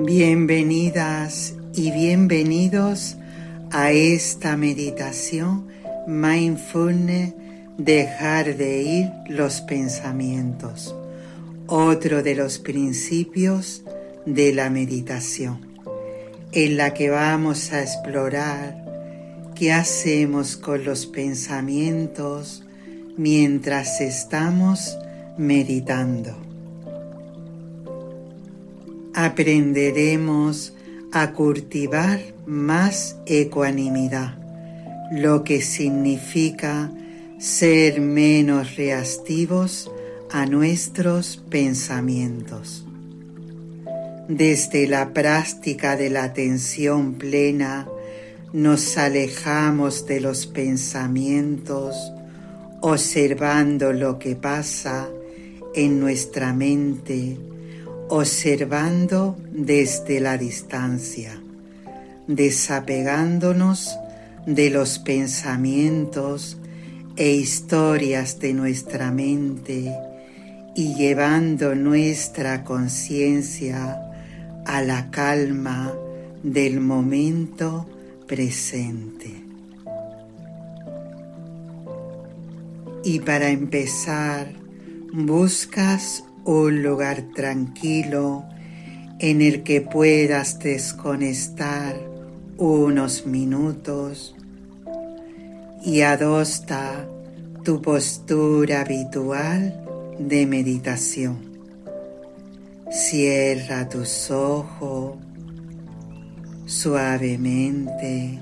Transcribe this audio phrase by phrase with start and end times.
[0.00, 3.16] Bienvenidas y bienvenidos
[3.72, 5.66] a esta meditación
[6.06, 7.34] mindfulness
[7.76, 10.94] dejar de ir los pensamientos,
[11.66, 13.82] otro de los principios
[14.24, 15.66] de la meditación,
[16.52, 22.62] en la que vamos a explorar qué hacemos con los pensamientos
[23.16, 24.96] mientras estamos
[25.36, 26.47] meditando
[29.18, 30.74] aprenderemos
[31.10, 34.38] a cultivar más ecuanimidad,
[35.10, 36.88] lo que significa
[37.36, 39.90] ser menos reactivos
[40.30, 42.86] a nuestros pensamientos.
[44.28, 47.88] Desde la práctica de la atención plena
[48.52, 51.96] nos alejamos de los pensamientos,
[52.82, 55.08] observando lo que pasa
[55.74, 57.36] en nuestra mente,
[58.08, 61.40] observando desde la distancia,
[62.26, 63.96] desapegándonos
[64.46, 66.56] de los pensamientos
[67.16, 69.94] e historias de nuestra mente
[70.74, 74.00] y llevando nuestra conciencia
[74.64, 75.92] a la calma
[76.42, 77.86] del momento
[78.26, 79.42] presente.
[83.04, 84.52] Y para empezar,
[85.12, 88.42] buscas un lugar tranquilo
[89.18, 92.00] en el que puedas desconectar
[92.56, 94.34] unos minutos
[95.84, 97.06] y adopta
[97.64, 99.78] tu postura habitual
[100.18, 101.36] de meditación.
[102.90, 105.18] Cierra tus ojos
[106.64, 108.38] suavemente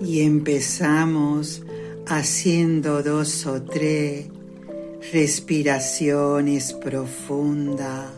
[0.00, 1.64] y empezamos
[2.12, 4.26] haciendo dos o tres
[5.12, 8.10] respiraciones profundas,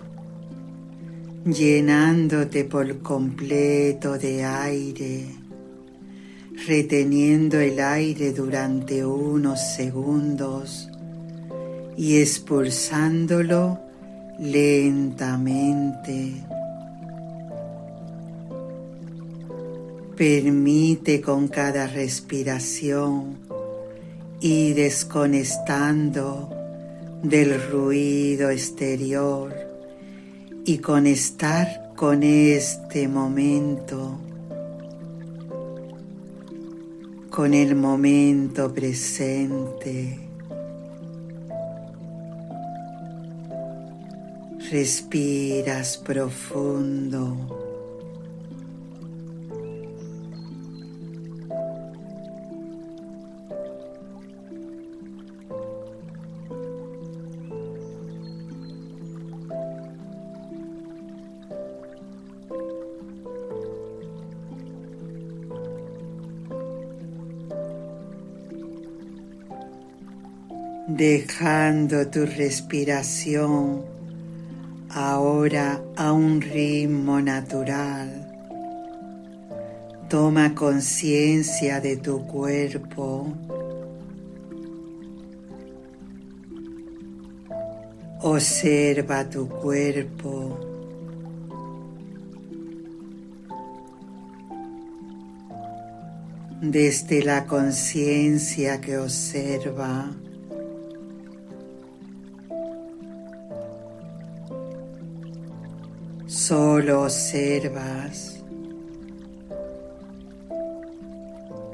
[1.44, 5.26] llenándote por completo de aire,
[6.66, 10.88] reteniendo el aire durante unos segundos
[11.94, 13.78] y expulsándolo
[14.38, 16.32] lentamente.
[20.16, 23.51] Permite con cada respiración
[24.44, 26.50] y desconectando
[27.22, 29.54] del ruido exterior
[30.64, 34.19] y conectar con este momento,
[37.31, 40.19] con el momento presente.
[44.72, 47.62] Respiras profundo.
[71.02, 73.82] Dejando tu respiración
[74.88, 78.08] ahora a un ritmo natural.
[80.08, 83.26] Toma conciencia de tu cuerpo.
[88.20, 90.56] Observa tu cuerpo.
[96.60, 100.22] Desde la conciencia que observa,
[106.48, 108.42] Solo observas,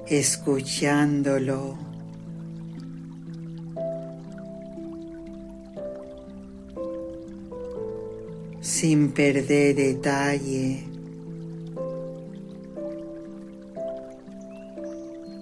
[0.06, 1.78] escuchándolo.
[8.60, 10.84] sin perder detalle.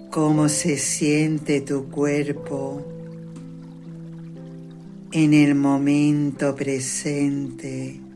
[0.09, 2.81] Cómo se siente tu cuerpo
[5.11, 8.06] en el momento presente.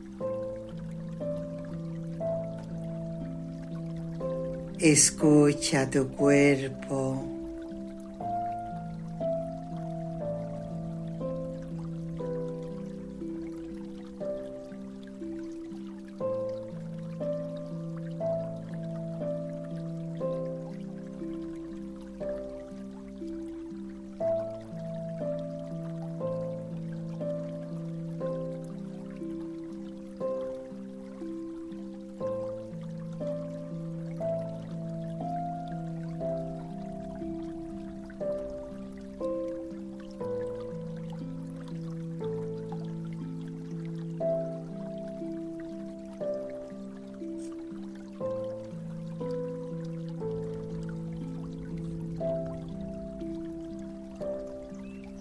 [4.82, 7.31] Escucha tu cuerpo.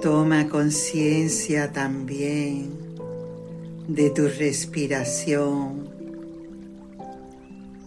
[0.01, 2.71] Toma conciencia también
[3.87, 5.89] de tu respiración,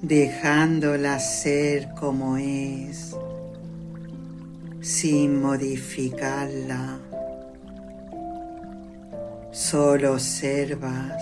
[0.00, 3.16] dejándola ser como es,
[4.80, 7.00] sin modificarla.
[9.50, 11.20] Solo observas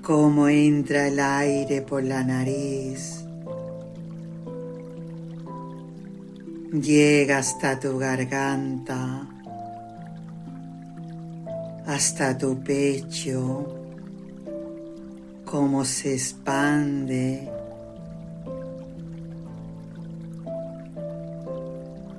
[0.00, 3.27] cómo entra el aire por la nariz
[6.72, 9.26] llega hasta tu garganta,
[11.86, 13.66] hasta tu pecho,
[15.44, 17.48] cómo se expande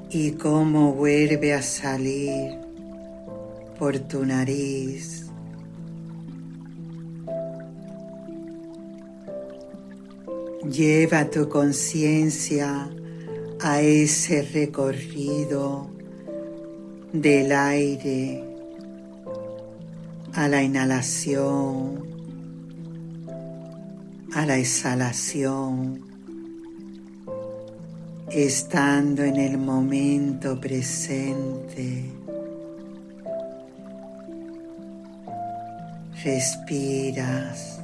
[0.09, 2.57] y cómo vuelve a salir
[3.77, 5.27] por tu nariz.
[10.63, 12.89] Lleva tu conciencia
[13.61, 15.89] a ese recorrido
[17.11, 18.43] del aire,
[20.33, 22.05] a la inhalación,
[24.33, 26.01] a la exhalación,
[28.31, 32.05] estando en el momento presente.
[36.23, 37.78] Respiras.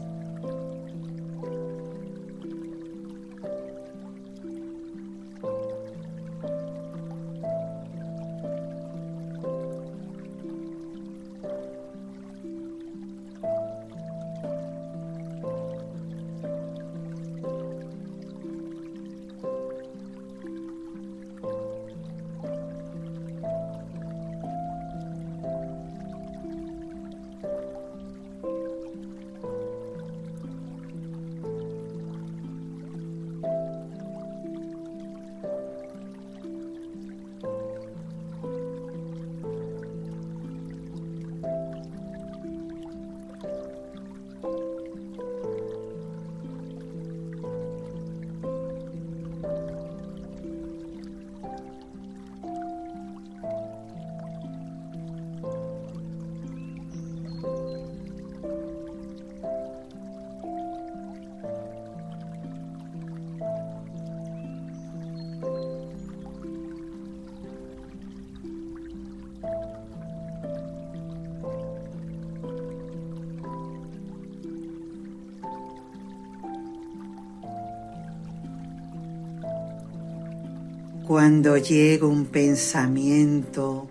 [81.08, 83.88] Cuando llega un pensamiento,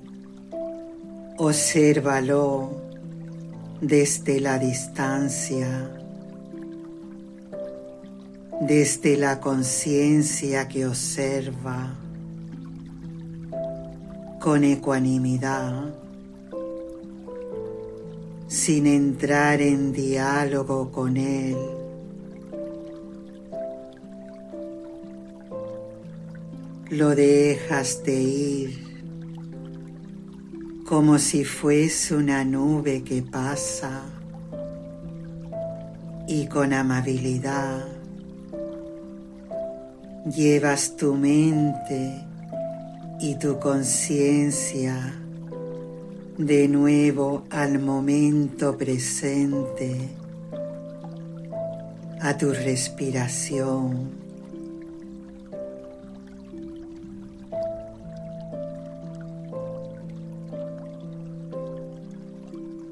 [1.39, 2.73] obsérvalo
[3.81, 5.93] desde la distancia,
[8.63, 11.95] desde la conciencia que observa
[14.41, 15.95] con ecuanimidad,
[18.49, 21.84] sin entrar en diálogo con él
[26.91, 28.85] lo dejas de ir
[30.87, 34.03] como si fuese una nube que pasa
[36.29, 37.87] y con amabilidad
[40.27, 42.25] llevas tu mente
[43.21, 45.15] y tu conciencia
[46.37, 50.11] de nuevo al momento presente,
[52.21, 54.24] a tu respiración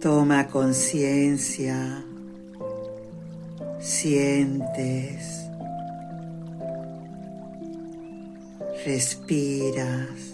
[0.03, 2.05] Toma conciencia,
[3.79, 5.47] sientes,
[8.85, 10.32] respiras.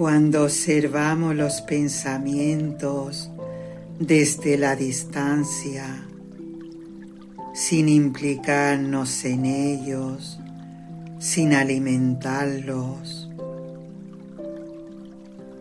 [0.00, 3.30] Cuando observamos los pensamientos
[3.98, 5.84] desde la distancia,
[7.52, 10.38] sin implicarnos en ellos,
[11.18, 13.28] sin alimentarlos,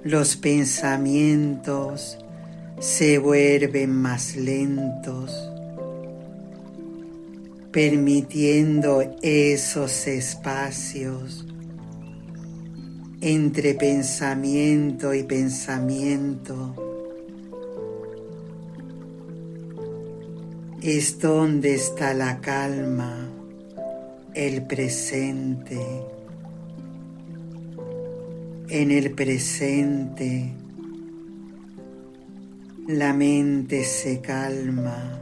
[0.05, 2.17] los pensamientos
[2.79, 5.33] se vuelven más lentos,
[7.73, 11.45] permitiendo esos espacios
[13.21, 16.73] entre pensamiento y pensamiento.
[20.81, 23.27] Es donde está la calma,
[24.33, 25.81] el presente.
[28.69, 30.53] En el presente
[32.87, 35.21] la mente se calma.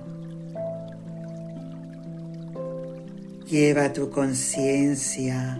[3.50, 5.60] Lleva tu conciencia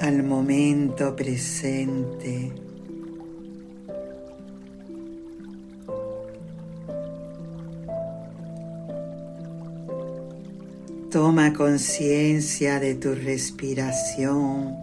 [0.00, 2.52] al momento presente.
[11.10, 14.74] Toma conciencia de tu respiración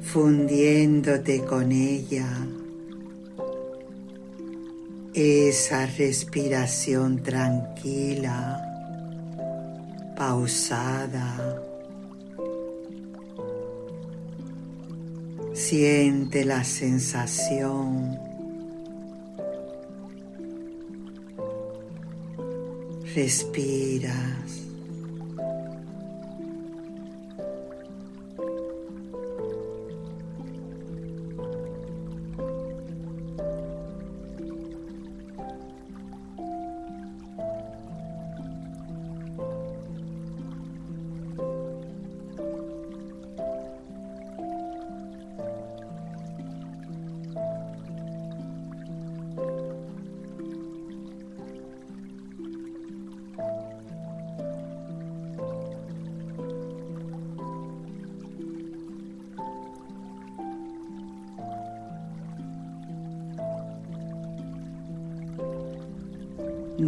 [0.00, 2.28] fundiéndote con ella.
[5.12, 8.62] Esa respiración tranquila,
[10.16, 11.59] pausada.
[15.70, 18.18] Siente la sensación.
[23.14, 24.69] Respiras.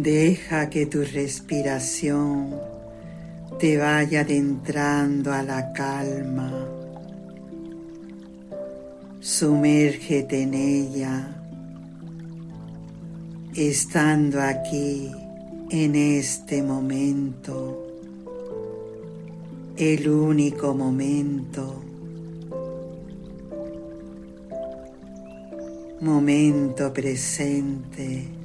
[0.03, 2.59] Deja que tu respiración
[3.57, 6.51] te vaya adentrando a la calma.
[9.21, 11.41] Sumérgete en ella,
[13.55, 15.09] estando aquí
[15.69, 17.87] en este momento,
[19.77, 21.81] el único momento,
[26.01, 28.42] momento presente.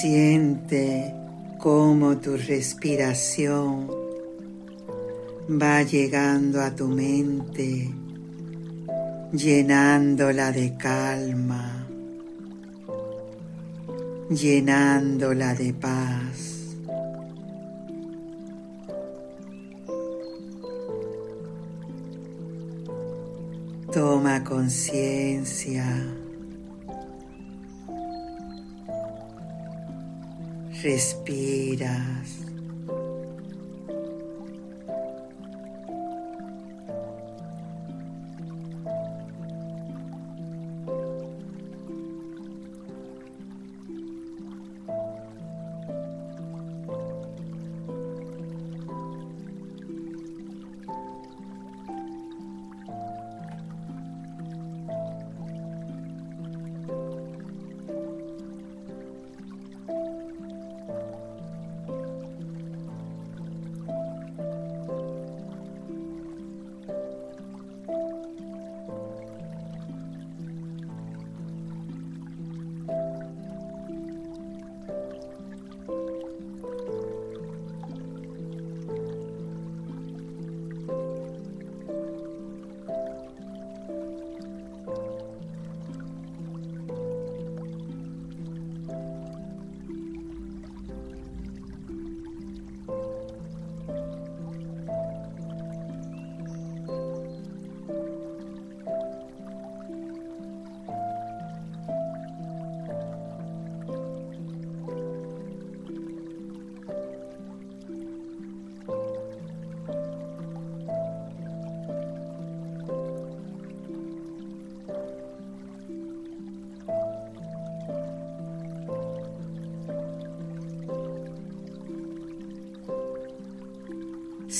[0.00, 1.14] Siente
[1.58, 3.86] cómo tu respiración
[5.46, 7.90] va llegando a tu mente,
[9.30, 11.86] llenándola de calma,
[14.30, 16.78] llenándola de paz.
[23.92, 25.84] Toma conciencia
[30.82, 32.39] respiras.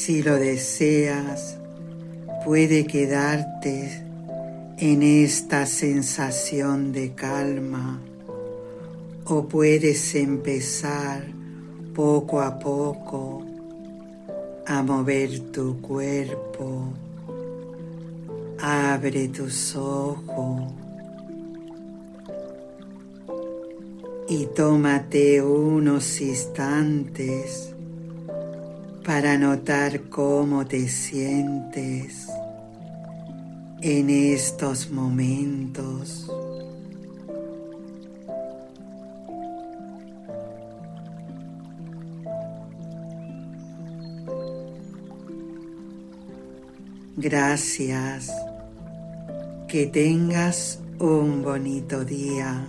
[0.02, 1.58] Si lo deseas,
[2.42, 4.02] puede quedarte
[4.78, 8.00] en esta sensación de calma
[9.26, 11.26] o puedes empezar
[11.94, 13.44] poco a poco
[14.66, 16.94] a mover tu cuerpo.
[18.58, 20.72] Abre tus ojos
[24.30, 27.69] y tómate unos instantes
[29.10, 32.28] para notar cómo te sientes
[33.82, 36.30] en estos momentos.
[47.16, 48.30] Gracias.
[49.66, 52.64] Que tengas un bonito día.